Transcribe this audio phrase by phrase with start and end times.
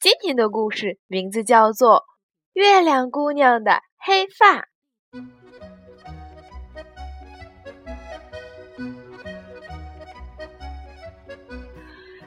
[0.00, 1.96] 今天的故事名字叫做
[2.54, 4.62] 《月亮姑娘的黑发》。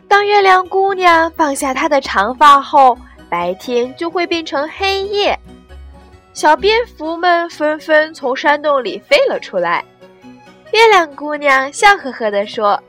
[0.08, 2.96] 当月亮姑娘放下她的长发后，
[3.28, 5.36] 白天就会变成黑夜。
[6.32, 9.84] 小蝙蝠们纷纷从山洞里飞了出来。
[10.72, 12.80] 月亮姑娘笑呵呵地说：“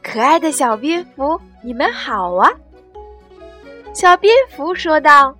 [0.00, 2.48] 可爱的小蝙蝠，你们好啊！”
[3.92, 5.36] 小蝙蝠说道：“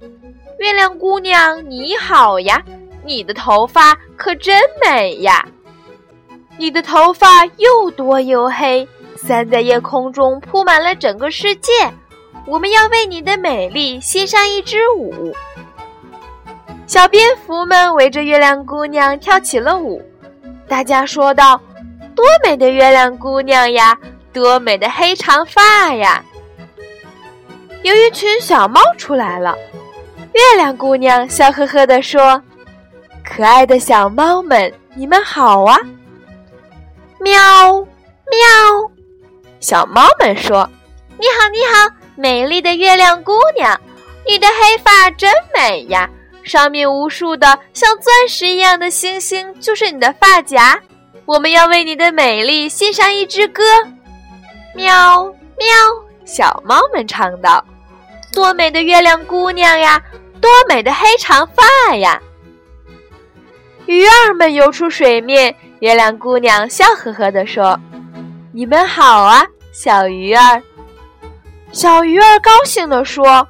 [0.61, 2.63] 月亮姑娘，你好呀！
[3.03, 5.45] 你的头发可真美呀！
[6.59, 8.87] 你的头发又多又黑，
[9.17, 11.73] 散在夜空中，铺满了整个世界。
[12.47, 15.35] 我们要为你的美丽献上一支舞。”
[16.87, 20.03] 小蝙蝠们围着月亮姑娘跳起了舞。
[20.69, 21.59] 大家说道
[22.15, 23.99] ：“多美的月亮姑娘呀！
[24.31, 26.23] 多美的黑长发呀！”
[27.83, 29.57] 有一群小猫出来了，
[30.33, 32.41] 月亮姑娘笑呵呵地说
[33.25, 35.77] ：“可爱的小猫们，你们好啊！”
[37.19, 37.35] 喵
[37.81, 38.91] 喵，
[39.59, 40.69] 小猫们说
[41.19, 43.79] ：“你好，你好，美丽的月亮姑娘，
[44.25, 46.09] 你的黑发真美呀！
[46.45, 50.81] 上面无数的像钻石一样的星星就是你的发夹，
[51.25, 53.63] 我们要为你的美丽献上一支歌。”
[54.75, 55.25] 喵
[55.57, 55.67] 喵，
[56.25, 57.65] 小猫们唱道。
[58.33, 60.03] 多美的月亮姑娘呀，
[60.41, 62.21] 多美的黑长发呀！
[63.87, 67.79] 鱼儿们游出水面，月亮姑娘笑呵呵地说
[68.53, 70.63] ：“你们好啊，小鱼儿。”
[71.73, 73.47] 小鱼儿高兴地说：“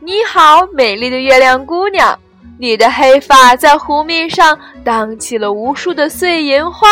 [0.00, 2.18] 你好，美丽的月亮姑娘，
[2.58, 6.88] 你的黑发在湖面上荡起了无数的碎银花，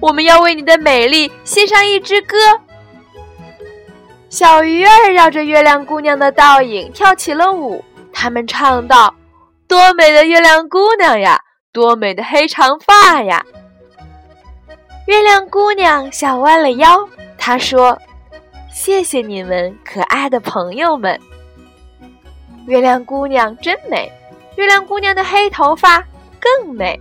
[0.00, 2.36] 我们要为你的美丽献上一支歌。”
[4.30, 9.14] 小鱼儿绕着月亮姑娘的倒影跳起了舞，他们唱道
[9.66, 11.40] ：“多美的月亮姑娘呀，
[11.72, 13.44] 多美的黑长发呀！”
[15.06, 17.08] 月亮姑娘笑弯了腰，
[17.38, 17.98] 她说
[18.70, 21.18] ：“谢谢你们，可爱的朋友们。”
[22.68, 24.12] 月亮姑娘真美，
[24.56, 26.04] 月亮姑娘的黑头发
[26.38, 27.00] 更美。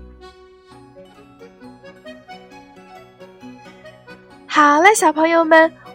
[4.48, 5.70] 好了，小朋友们。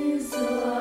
[0.00, 0.79] is love.